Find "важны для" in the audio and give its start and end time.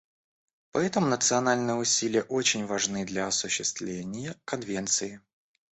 2.65-3.27